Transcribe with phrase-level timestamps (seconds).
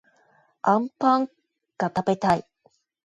[0.63, 1.29] あんぱん
[1.77, 2.47] がたべたい